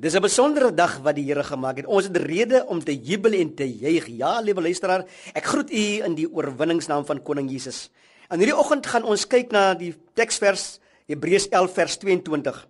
Dis 0.00 0.16
'n 0.16 0.22
besondere 0.24 0.72
dag 0.72 0.96
wat 1.04 1.14
die 1.14 1.26
Here 1.28 1.44
gemaak 1.44 1.76
het. 1.76 1.86
Ons 1.86 2.06
het 2.08 2.16
rede 2.16 2.64
om 2.66 2.80
te 2.80 2.96
jubel 2.96 3.32
en 3.32 3.54
te 3.54 3.68
juig. 3.68 4.06
Ja, 4.06 4.40
liewe 4.40 4.62
luisteraar, 4.62 5.04
ek 5.34 5.44
groet 5.44 5.70
u 5.70 6.04
in 6.04 6.14
die 6.14 6.24
oorwinningsnaam 6.32 7.04
van 7.04 7.22
Koning 7.22 7.50
Jesus. 7.50 7.90
En 8.30 8.38
hierdie 8.38 8.56
oggend 8.56 8.86
gaan 8.86 9.04
ons 9.04 9.26
kyk 9.26 9.52
na 9.52 9.74
die 9.74 9.94
teksvers 10.14 10.80
Hebreërs 11.06 11.48
11 11.50 11.72
vers 11.72 11.96
22. 11.98 12.68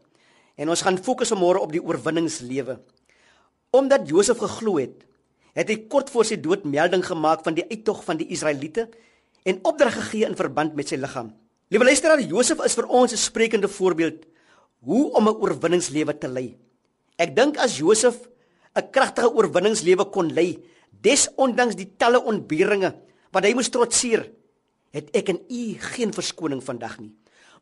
En 0.56 0.68
ons 0.68 0.82
gaan 0.82 0.98
fokus 0.98 1.30
môre 1.30 1.60
op 1.60 1.70
die 1.70 1.82
oorwinningslewe. 1.82 2.80
Omdat 3.70 4.08
Josef 4.08 4.38
geglo 4.38 4.78
het, 4.78 5.06
het 5.54 5.68
hy 5.68 5.86
kort 5.86 6.10
voor 6.10 6.24
sy 6.24 6.36
dood 6.36 6.64
melding 6.64 7.06
gemaak 7.06 7.44
van 7.44 7.54
die 7.54 7.66
uittog 7.70 8.02
van 8.04 8.16
die 8.16 8.26
Israeliete 8.26 8.88
en 9.44 9.60
opdrag 9.62 9.94
gegee 9.94 10.26
in 10.26 10.34
verband 10.34 10.74
met 10.74 10.88
sy 10.88 10.96
liggaam. 10.96 11.30
Liewe 11.68 11.84
luisteraar, 11.84 12.20
Josef 12.20 12.58
is 12.64 12.74
vir 12.74 12.86
ons 12.88 13.12
'n 13.12 13.16
sprekende 13.16 13.68
voorbeeld 13.68 14.26
hoe 14.82 15.12
om 15.12 15.28
'n 15.28 15.38
oorwinningslewe 15.38 16.18
te 16.18 16.28
lei. 16.28 16.58
Ek 17.20 17.34
dink 17.36 17.58
as 17.60 17.76
Josef 17.76 18.16
'n 18.76 18.90
kragtige 18.90 19.28
oorwinningslewe 19.28 20.08
kon 20.10 20.32
lei, 20.32 20.56
desondanks 21.02 21.76
die 21.76 21.90
talle 21.98 22.20
ontberinge 22.20 22.94
wat 23.32 23.44
hy 23.44 23.52
moes 23.54 23.68
trotseer, 23.68 24.30
het 24.92 25.10
ek 25.14 25.28
en 25.28 25.40
u 25.48 25.62
geen 25.94 26.12
verskoning 26.12 26.62
vandag 26.62 26.98
nie. 26.98 27.12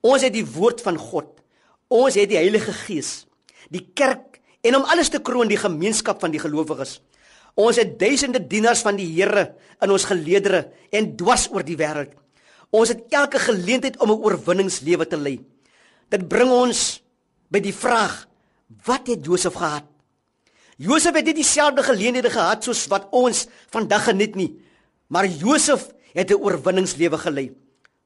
Ons 0.00 0.22
het 0.22 0.32
die 0.32 0.46
woord 0.46 0.80
van 0.80 0.96
God. 0.96 1.40
Ons 1.88 2.14
het 2.14 2.28
die 2.28 2.36
Heilige 2.36 2.72
Gees, 2.72 3.26
die 3.70 3.90
kerk 3.94 4.40
en 4.62 4.76
om 4.76 4.84
alles 4.84 5.08
te 5.08 5.20
kroon 5.20 5.48
die 5.48 5.56
gemeenskap 5.60 6.20
van 6.20 6.30
die 6.30 6.40
gelowiges. 6.40 7.00
Ons 7.56 7.80
het 7.80 7.98
duisende 7.98 8.38
dienaars 8.38 8.84
van 8.84 8.96
die 8.96 9.08
Here 9.08 9.54
in 9.82 9.90
ons 9.90 10.04
geleedere 10.04 10.70
en 10.92 11.16
dwars 11.16 11.48
oor 11.50 11.64
die 11.64 11.76
wêreld. 11.76 12.12
Ons 12.70 12.92
het 12.92 13.06
elke 13.10 13.38
geleentheid 13.38 13.96
om 13.98 14.10
'n 14.10 14.22
oorwinningslewe 14.22 15.06
te 15.06 15.16
lei. 15.16 15.40
Dit 16.10 16.28
bring 16.28 16.50
ons 16.50 17.02
by 17.50 17.60
die 17.60 17.72
vraag 17.72 18.27
Wat 18.68 19.06
het 19.08 19.24
Josef 19.24 19.56
gehad? 19.56 19.84
Josef 20.76 21.14
het 21.16 21.26
nie 21.26 21.34
dieselfde 21.40 21.82
geleenthede 21.82 22.30
gehad 22.30 22.64
soos 22.64 22.84
wat 22.92 23.08
ons 23.16 23.46
vandag 23.72 24.04
geniet 24.10 24.36
nie. 24.38 24.52
Maar 25.08 25.26
Josef 25.26 25.88
het 26.12 26.30
'n 26.30 26.42
oorwinningslewe 26.42 27.18
gelei. 27.18 27.56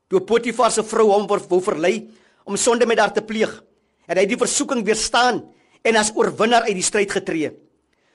Toe 0.08 0.20
Potifar 0.20 0.70
se 0.70 0.84
vrou 0.84 1.10
hom 1.10 1.26
wou 1.26 1.62
verlei 1.62 2.10
om 2.44 2.56
sonde 2.56 2.86
met 2.86 2.98
haar 2.98 3.12
te 3.12 3.22
pleeg, 3.22 3.62
het 4.06 4.18
hy 4.18 4.26
die 4.26 4.36
versoeking 4.36 4.84
weerstaan 4.84 5.42
en 5.82 5.96
as 5.96 6.12
oorwinnaar 6.14 6.62
uit 6.62 6.74
die 6.74 6.82
stryd 6.82 7.10
getree. 7.10 7.52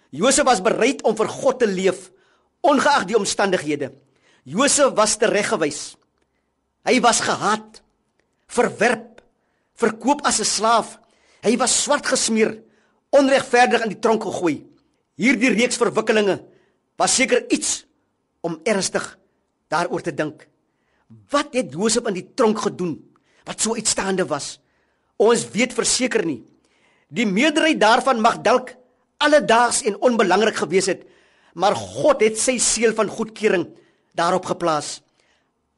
Josef 0.10 0.46
was 0.46 0.62
bereid 0.62 1.04
om 1.04 1.16
vir 1.16 1.28
God 1.28 1.60
te 1.60 1.68
leef 1.68 2.12
ongeag 2.62 3.06
die 3.06 3.18
omstandighede. 3.18 3.92
Josef 4.44 4.94
was 4.96 5.18
tereggewys. 5.18 5.98
Hy 6.84 7.00
was 7.00 7.20
gehaat, 7.20 7.82
verwerp, 8.48 9.22
verkoop 9.76 10.22
as 10.26 10.40
'n 10.40 10.46
slaaf 10.46 11.00
Hy 11.48 11.56
was 11.56 11.72
swart 11.86 12.08
gesmeer, 12.10 12.58
onregverdig 13.16 13.86
in 13.86 13.94
die 13.94 14.02
tronk 14.04 14.26
gegooi. 14.28 14.66
Hierdie 15.16 15.54
reeks 15.54 15.80
verwikkelinge 15.80 16.42
was 17.00 17.14
seker 17.16 17.46
iets 17.54 17.86
om 18.44 18.58
ernstig 18.68 19.06
daaroor 19.72 20.04
te 20.04 20.12
dink. 20.12 20.44
Wat 21.32 21.56
het 21.56 21.72
Josef 21.72 22.10
in 22.12 22.18
die 22.20 22.28
tronk 22.36 22.60
gedoen 22.66 22.98
wat 23.48 23.64
so 23.64 23.78
uitstaande 23.78 24.26
was? 24.28 24.58
Ons 25.16 25.46
weet 25.54 25.72
verseker 25.74 26.26
nie. 26.28 26.42
Die 27.08 27.26
meerderheid 27.26 27.80
daarvan 27.80 28.20
mag 28.20 28.42
dalk 28.44 28.74
alledaags 29.24 29.86
en 29.88 29.96
onbelangrik 30.04 30.60
gewees 30.60 30.90
het, 30.92 31.06
maar 31.56 31.78
God 31.80 32.26
het 32.26 32.36
sy 32.38 32.58
seël 32.62 32.92
van 32.98 33.10
goedkeuring 33.10 33.64
daarop 34.20 34.46
geplaas. 34.52 35.00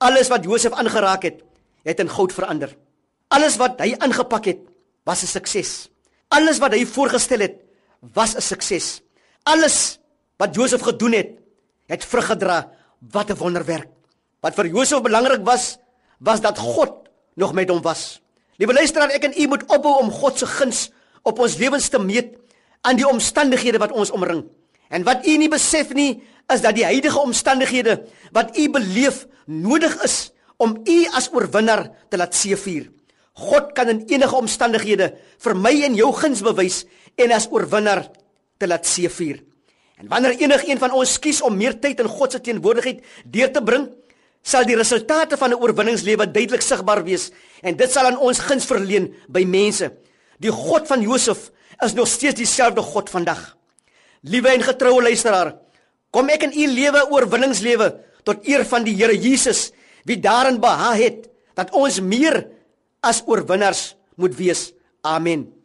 Alles 0.02 0.31
wat 0.34 0.47
Josef 0.50 0.73
aangeraak 0.73 1.28
het, 1.30 1.44
het 1.86 2.02
in 2.02 2.09
goud 2.09 2.34
verander. 2.34 2.73
Alles 3.30 3.59
wat 3.62 3.78
hy 3.86 3.94
aangepak 4.02 4.50
het, 4.50 4.66
was 5.10 5.26
'n 5.26 5.32
sukses. 5.36 5.90
Alles 6.30 6.62
wat 6.62 6.74
hy 6.78 6.86
voorgestel 6.86 7.42
het, 7.42 7.56
was 8.14 8.36
'n 8.36 8.42
sukses. 8.42 9.02
Alles 9.44 9.98
wat 10.38 10.56
Josef 10.56 10.82
gedoen 10.82 11.14
het, 11.14 11.30
het 11.88 12.06
vrug 12.06 12.26
gedra. 12.26 12.70
Wat 13.00 13.30
'n 13.30 13.40
wonderwerk. 13.40 13.90
Wat 14.42 14.54
vir 14.56 14.68
Josef 14.68 15.02
belangrik 15.02 15.44
was, 15.44 15.78
was 16.19 16.42
dat 16.42 16.58
God 16.58 17.09
nog 17.36 17.53
met 17.53 17.69
hom 17.69 17.81
was. 17.81 18.22
Liewe 18.58 18.74
luisteraar, 18.74 19.09
ek 19.09 19.24
en 19.24 19.42
u 19.42 19.48
moet 19.48 19.64
ophou 19.64 20.00
om 20.00 20.12
God 20.12 20.38
se 20.38 20.46
guns 20.46 20.92
op 21.24 21.40
ons 21.40 21.56
lewens 21.58 21.90
te 21.90 22.00
meet 22.00 22.38
aan 22.81 22.96
die 22.96 23.08
omstandighede 23.08 23.78
wat 23.78 23.92
ons 23.92 24.12
omring. 24.12 24.44
En 24.90 25.03
wat 25.03 25.25
u 25.25 25.38
nie 25.38 25.50
besef 25.50 25.94
nie, 25.94 26.24
is 26.48 26.62
dat 26.62 26.75
die 26.75 26.84
huidige 26.84 27.19
omstandighede 27.19 28.03
wat 28.31 28.58
u 28.58 28.69
beleef 28.69 29.28
nodig 29.46 30.03
is 30.03 30.31
om 30.58 30.81
u 30.84 31.08
as 31.14 31.31
oorwinnaar 31.31 31.92
te 32.09 32.18
laat 32.18 32.36
seëvier. 32.36 32.92
God 33.34 33.73
kan 33.73 33.90
in 33.90 34.03
enige 34.07 34.35
omstandighede 34.35 35.13
vir 35.40 35.56
my 35.56 35.73
en 35.85 35.95
jou 35.95 36.12
guns 36.13 36.41
bewys 36.41 36.85
en 37.17 37.31
as 37.31 37.47
oorwinnaar 37.51 38.07
te 38.59 38.67
laat 38.67 38.88
seëvier. 38.88 39.44
En 40.00 40.07
wanneer 40.07 40.40
enigeen 40.40 40.79
van 40.79 40.94
ons 40.95 41.17
kies 41.19 41.41
om 41.44 41.56
meer 41.56 41.75
tyd 41.79 42.00
in 42.00 42.07
God 42.07 42.31
se 42.31 42.41
teenwoordigheid 42.41 43.01
deur 43.25 43.51
te 43.51 43.63
bring, 43.63 43.89
sal 44.44 44.63
die 44.63 44.78
resultate 44.79 45.38
van 45.38 45.51
'n 45.51 45.59
oorwinningslewe 45.59 46.31
duidelik 46.31 46.62
sigbaar 46.62 47.03
wees 47.03 47.31
en 47.62 47.75
dit 47.75 47.91
sal 47.91 48.06
aan 48.06 48.18
ons 48.18 48.39
guns 48.39 48.66
verleen 48.66 49.13
by 49.28 49.44
mense. 49.44 49.91
Die 50.39 50.51
God 50.51 50.88
van 50.88 51.01
Josef 51.01 51.51
is 51.84 51.94
nog 51.94 52.07
steeds 52.07 52.35
dieselfde 52.35 52.81
God 52.81 53.09
vandag. 53.09 53.57
Liewe 54.22 54.50
en 54.50 54.63
getroue 54.63 55.01
luisteraar, 55.01 55.56
kom 56.12 56.29
ek 56.29 56.44
in 56.44 56.53
u 56.56 56.68
lewe 56.68 57.12
oorwinningslewe 57.12 58.00
tot 58.23 58.47
eer 58.47 58.66
van 58.66 58.84
die 58.84 58.95
Here 58.95 59.16
Jesus, 59.16 59.72
wie 60.06 60.19
daarin 60.19 60.59
behaag 60.59 60.97
het 60.97 61.29
dat 61.56 61.72
ons 61.72 62.00
meer 62.00 62.47
as 63.00 63.24
oorwinnaars 63.26 63.96
moet 64.16 64.36
wees. 64.36 64.74
Amen. 65.02 65.59